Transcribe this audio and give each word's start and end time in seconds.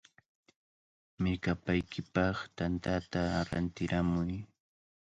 ¡Mirkapaykipaq 1.23 2.37
tantata 2.57 3.21
rantiramuy! 3.49 4.31